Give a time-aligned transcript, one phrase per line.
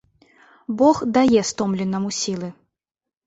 [0.79, 2.49] Бог дае стомленаму сілы.